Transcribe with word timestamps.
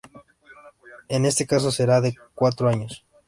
En 1.09 1.25
este 1.27 1.45
caso 1.45 1.69
será 1.71 2.01
de 2.01 2.15
cuatro 2.33 2.67
años. 2.67 3.05